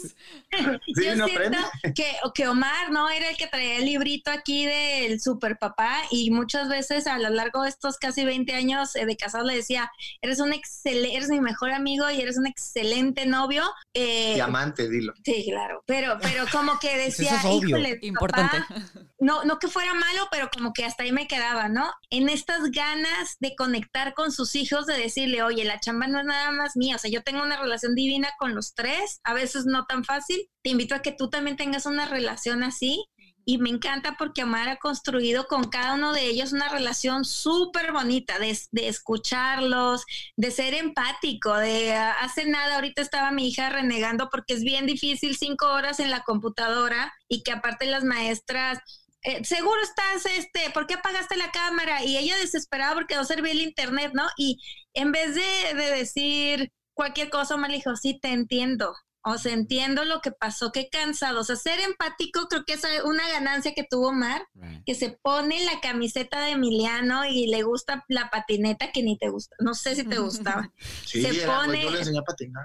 [0.52, 1.58] Sí, Yo no siento
[1.96, 3.10] que, que Omar, ¿no?
[3.10, 7.30] Era el que traía el librito aquí del super papá y muchas veces a lo
[7.30, 11.30] largo de estos casi 20 años eh, de casado le decía, eres un excelente, eres
[11.30, 13.64] mi mejor amigo y eres un excelente novio.
[13.94, 15.14] Eh, Diamante, dilo.
[15.24, 17.70] Sí, claro, pero, pero como que Eso decía, es obvio.
[17.70, 18.58] híjole, Importante.
[18.68, 18.82] papá,
[19.20, 21.92] no, no que fuera malo, pero como que hasta ahí me quedaba, ¿no?
[22.10, 26.26] En estas ganas de conectar con sus hijos, de decirle, oye, la chamba no es
[26.26, 29.66] nada más mía, o sea, yo tengo una relación divina con los tres, a veces
[29.66, 33.06] no tan fácil, te invito a que tú también tengas una relación así.
[33.46, 37.92] Y me encanta porque Omar ha construido con cada uno de ellos una relación súper
[37.92, 40.04] bonita, de, de escucharlos,
[40.38, 44.86] de ser empático, de ah, hace nada, ahorita estaba mi hija renegando porque es bien
[44.86, 48.78] difícil cinco horas en la computadora y que aparte las maestras
[49.24, 52.04] eh, seguro estás, este, ¿por qué apagaste la cámara?
[52.04, 54.28] Y ella desesperada porque no servía el internet, ¿no?
[54.38, 54.62] Y
[54.94, 58.96] en vez de, de decir cualquier cosa, me dijo, sí, te entiendo.
[59.22, 61.42] O sea, entiendo lo que pasó, qué cansado.
[61.42, 64.48] O sea, ser empático creo que es una ganancia que tuvo Omar,
[64.86, 69.28] que se pone la camiseta de Emiliano y le gusta la patineta que ni te
[69.30, 69.58] gusta.
[69.60, 70.72] No sé si te gustaba.
[71.06, 72.64] Sí, Se era, pone- pues, yo le enseñé a patinar.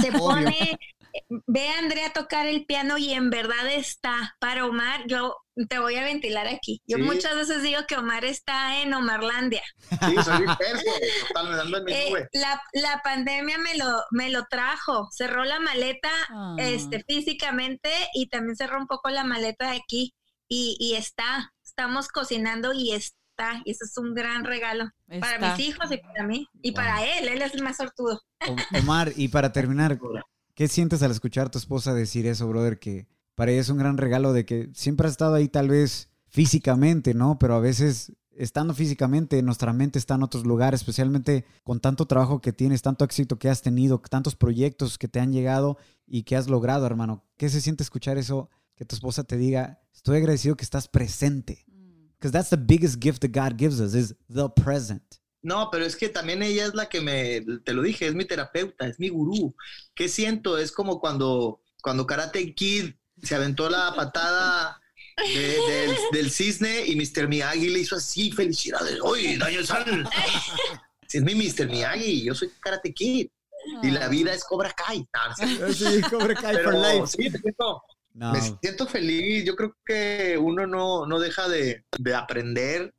[0.00, 0.78] se pone,
[1.46, 5.02] ve a Andrea tocar el piano y en verdad está para Omar.
[5.06, 5.36] Yo
[5.68, 6.80] te voy a ventilar aquí.
[6.86, 7.02] Yo Sí.
[7.02, 9.62] muchas veces digo que Omar está en Omarlandia.
[9.90, 10.46] Sí, soy.
[11.28, 12.28] Total, en mi Eh, nube.
[12.32, 16.56] la, la pandemia me lo, me lo trajo, cerró la maleta Ah.
[16.58, 20.14] este, físicamente y también cerró un poco la maleta de aquí
[20.48, 25.66] y, y está, estamos cocinando y está, y eso es un gran regalo para mis
[25.66, 26.74] hijos y para mí y Wow.
[26.76, 28.20] para él, él es el más sortudo.
[28.78, 29.98] Omar, y para terminar,
[30.54, 32.78] ¿qué sientes al escuchar a tu esposa decir eso, brother?
[32.78, 36.08] Que para ella es un gran regalo de que siempre has estado ahí tal vez
[36.28, 37.38] físicamente, ¿no?
[37.38, 42.40] Pero a veces estando físicamente, nuestra mente está en otros lugares, especialmente con tanto trabajo
[42.40, 46.36] que tienes, tanto éxito que has tenido, tantos proyectos que te han llegado y que
[46.36, 47.24] has logrado, hermano.
[47.36, 48.48] ¿Qué se siente escuchar eso?
[48.74, 51.64] Que tu esposa te diga, estoy agradecido que estás presente.
[52.18, 55.21] Because that's the biggest gift that God gives us, is the present.
[55.42, 58.24] No, pero es que también ella es la que me, te lo dije, es mi
[58.24, 59.54] terapeuta, es mi gurú.
[59.94, 60.56] ¿Qué siento?
[60.56, 64.80] Es como cuando, cuando Karate Kid se aventó la patada
[65.16, 67.26] de- del, del cisne y Mr.
[67.28, 70.08] Miyagi le hizo así, felicidades, ¡Uy, Daniel-san!
[71.08, 71.66] Si es mi Mr.
[71.68, 73.28] Miyagi, yo soy Karate Kid.
[73.82, 75.06] Y la vida es Cobra Kai.
[75.14, 75.28] No,
[75.68, 75.74] no sé.
[75.96, 77.06] Sí, Cobra Kai for Pero life.
[77.06, 77.82] sí, me siento,
[78.14, 78.32] No.
[78.32, 79.44] Me siento feliz.
[79.44, 82.92] Yo creo que uno no, no deja de, de aprender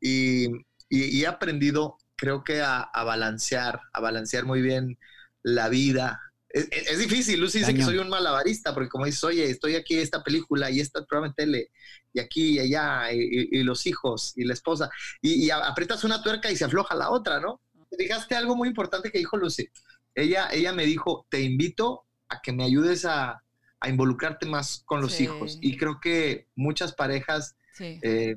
[0.00, 0.46] y,
[0.88, 4.98] y- y he aprendido, creo que a, a balancear, a balancear muy bien
[5.42, 6.20] la vida.
[6.48, 9.76] Es, es- es difícil, Lucy dice que soy un malabarista, porque como dices, oye, estoy
[9.76, 11.70] aquí en esta película y este programa de tele,
[12.12, 16.22] y aquí y allá, y, y- y los hijos y la esposa, y, aprietas una
[16.22, 17.60] tuerca y se afloja la otra, ¿no?
[17.96, 19.68] Fijaste algo muy importante que dijo Lucy.
[20.14, 23.42] Ella, ella me dijo, te invito a que me ayudes a,
[23.80, 25.24] a involucrarte más con los Sí.
[25.24, 25.58] hijos.
[25.60, 27.98] Y creo que muchas parejas, Sí.
[28.02, 28.34] eh,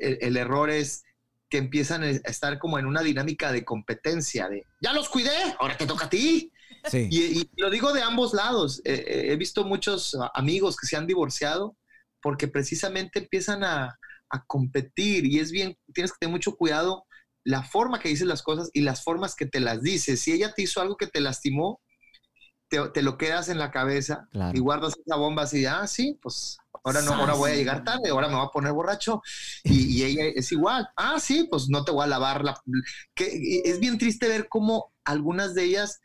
[0.00, 1.02] el, el error es
[1.48, 5.76] que empiezan a estar como en una dinámica de competencia, de, ya los cuidé, ahora
[5.76, 6.52] te toca a ti.
[6.90, 7.08] Sí.
[7.10, 8.80] Y, y lo digo de ambos lados.
[8.84, 11.76] Eh, eh, he visto muchos amigos que se han divorciado
[12.20, 13.98] porque precisamente empiezan a,
[14.30, 17.04] a competir y es bien, tienes que tener mucho cuidado
[17.44, 20.20] la forma que dices las cosas y las formas que te las dices.
[20.20, 21.80] Si ella te hizo algo que te lastimó,
[22.68, 24.56] te, te lo quedas en la cabeza Claro.
[24.56, 26.58] y guardas esa bomba así, ah, sí, pues
[26.88, 29.22] ahora no, ahora voy a llegar tarde, ahora me voy a poner borracho.
[29.64, 32.60] Y, y ella es igual, ah, sí, pues no te voy a lavar la...
[33.14, 36.00] Que, es bien triste ver cómo algunas de ellas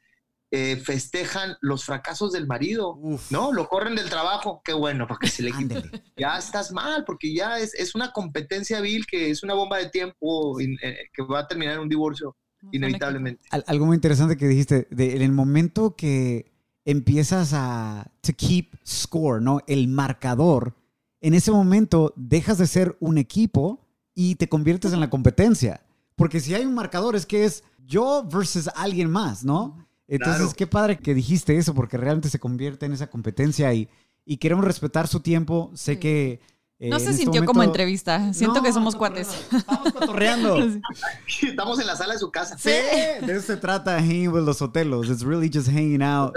[0.56, 3.32] eh, festejan los fracasos del marido, Uf.
[3.32, 3.52] ¿no?
[3.52, 5.78] Lo corren del trabajo, qué bueno, porque se le quita.
[5.78, 6.04] Ándele.
[6.15, 9.89] Ya estás mal, porque ya es, es una competencia vil que es una bomba de
[9.89, 12.38] tiempo in- eh, que va a terminar en un divorcio,
[12.72, 13.41] inevitablemente.
[13.50, 16.53] Al- algo muy interesante que dijiste, de, en el momento que
[16.86, 19.60] empiezas a to keep score, ¿no?
[19.67, 20.76] El marcador,
[21.22, 23.80] en ese momento dejas de ser un equipo
[24.13, 25.82] y te conviertes en la competencia.
[26.15, 29.88] Porque si hay un marcador es que es yo versus alguien más, ¿no?
[30.08, 30.54] Entonces, Claro.
[30.58, 33.88] qué padre que dijiste eso, porque realmente se convierte en esa competencia y,
[34.26, 35.72] y queremos respetar su tiempo.
[35.74, 36.00] Sé Sí.
[36.00, 36.39] que...
[36.79, 38.33] eh, No en se este sintió como entrevista.
[38.33, 39.29] Siento No, que somos no, cuates.
[39.51, 40.57] Estamos cotorreando.
[41.41, 42.57] Estamos en la sala de su casa.
[42.57, 45.09] Sí, de eso se trata Hanging with los Sotelos.
[45.09, 46.33] It's really just hanging out.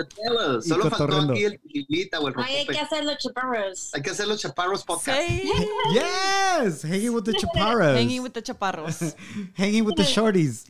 [0.63, 3.91] Solo faltó aquí el tequilita o el Ay, hay que hacer los chaparros.
[3.95, 5.21] Hay que hacer los chaparros podcast.
[5.27, 5.51] Sí.
[5.93, 7.97] Yes, hanging with the chaparras.
[7.97, 9.17] Hanging with the chaparros.
[9.55, 10.65] Hanging with the shorties.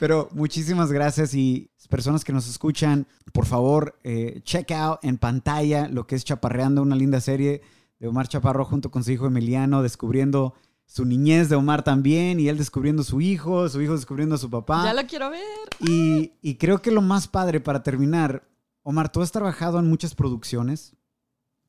[0.00, 5.88] Pero muchísimas gracias y personas que nos escuchan, por favor, eh, check out en pantalla
[5.88, 7.60] lo que es Chaparreando, una linda serie
[7.98, 10.54] de Omar Chaparro junto con su hijo Emiliano, descubriendo
[10.86, 14.48] su niñez de Omar también y él descubriendo su hijo, su hijo descubriendo a su
[14.48, 14.84] papá.
[14.84, 15.42] Ya lo quiero ver.
[15.80, 18.48] Y, y creo que lo más padre para terminar,
[18.82, 20.94] Omar, tú has trabajado en muchas producciones.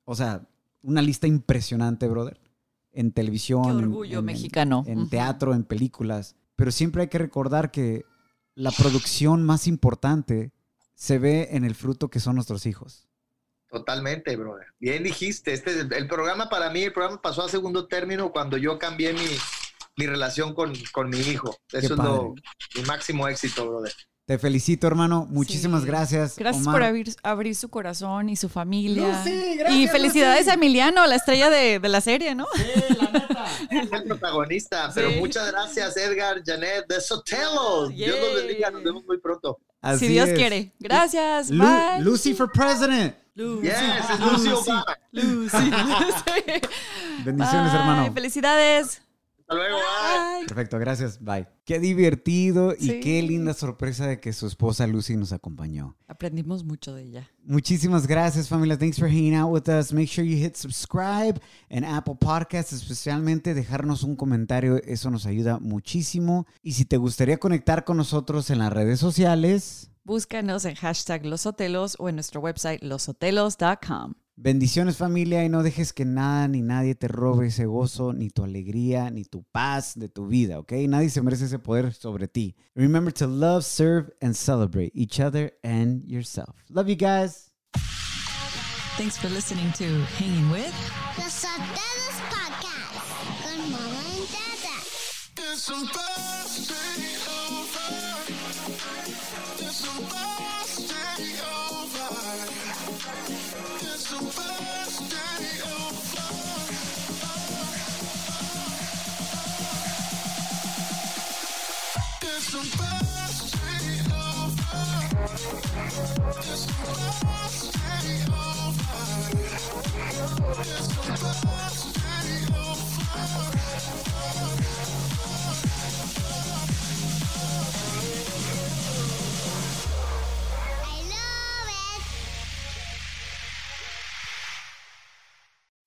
[0.05, 0.47] O sea,
[0.81, 2.39] una lista impresionante, brother.
[2.93, 3.63] En televisión.
[3.63, 4.83] Qué en- orgullo en- en- mexicano.
[4.87, 6.35] En, teatro, en películas.
[6.55, 8.05] Pero siempre hay que recordar que
[8.55, 10.51] la producción más importante
[10.93, 13.07] se ve en el fruto que son nuestros hijos.
[13.69, 14.67] Totalmente, brother.
[14.79, 15.53] Bien dijiste.
[15.53, 19.25] Este, el programa para mí, el programa pasó a segundo término cuando yo cambié mi,
[19.95, 21.57] mi relación con, con mi hijo.
[21.71, 22.35] Eso es lo,
[22.75, 23.93] mi máximo éxito, brother.
[24.31, 25.27] Te felicito, hermano.
[25.29, 25.87] Muchísimas Sí.
[25.87, 26.35] gracias.
[26.37, 26.75] Gracias Omar.
[26.75, 29.09] por abrir, abrir su corazón y su familia.
[29.09, 30.49] Lucy, gracias, y felicidades Lucy.
[30.51, 32.45] a Emiliano, la estrella de, de la serie, ¿no?
[33.69, 34.89] Es el protagonista.
[34.95, 35.15] Pero Sí.
[35.19, 37.89] muchas gracias, Edgar, Janet, de Sotelo.
[37.89, 38.71] Dios los bendiga.
[38.71, 39.59] Nos vemos muy pronto.
[39.81, 40.35] Así si Dios es.
[40.37, 40.71] quiere.
[40.79, 41.49] Gracias.
[41.49, 41.99] Lu- bye.
[42.01, 43.13] Lucy for President.
[43.35, 43.67] Lucy.
[43.67, 43.75] Yes,
[44.13, 44.69] es Lucy Lucy.
[44.71, 44.97] Obama.
[45.11, 45.57] Lucy.
[45.57, 45.61] Sí.
[47.25, 47.79] Bendiciones, Bye.
[47.81, 48.13] hermano.
[48.13, 49.01] Felicidades.
[49.51, 50.37] Hasta luego, bye.
[50.39, 50.47] Bye.
[50.47, 51.19] Perfecto, gracias.
[51.19, 51.45] Bye.
[51.65, 55.97] Qué divertido y qué linda sorpresa de que su esposa Lucy nos acompañó.
[56.07, 57.29] Aprendimos mucho de ella.
[57.43, 58.77] Muchísimas gracias, familia.
[58.77, 59.91] Thanks for hanging out with us.
[59.91, 64.77] Make sure you hit subscribe en Apple Podcasts, especialmente dejarnos un comentario.
[64.83, 66.47] Eso nos ayuda muchísimo.
[66.63, 71.95] Y si te gustaría conectar con nosotros en las redes sociales, Búscanos en hashtag losotelos
[71.99, 74.13] o en nuestro website losotelos.com.
[74.41, 75.45] bendiciones, familia.
[75.45, 79.23] Y no dejes que nada ni nadie te robe ese gozo, ni tu alegría, ni
[79.23, 80.73] tu paz de tu vida, ¿ok?
[80.88, 82.56] Nadie se merece ese poder sobre ti.
[82.75, 86.56] Remember to love, serve, and celebrate each other and yourself.
[86.69, 87.51] Love you guys.
[88.97, 89.86] Thanks for listening to
[90.17, 90.73] Hanging With.
[91.17, 93.08] Los Sotelos Podcast
[93.41, 94.71] con Mama and Dada.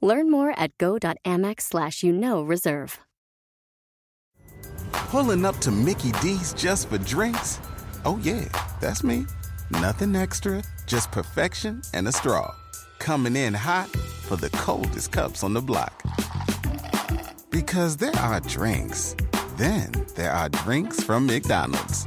[0.00, 2.98] Learn more at go.amex slash you know reserve.
[4.92, 7.60] Pulling up to Mickey D's just for drinks?
[8.04, 8.44] Oh, yeah,
[8.80, 9.26] that's me.
[9.70, 12.54] Nothing extra, just perfection and a straw.
[12.98, 16.02] Coming in hot for the coldest cups on the block.
[17.50, 19.16] Because there are drinks,
[19.56, 22.06] then there are drinks from McDonald's.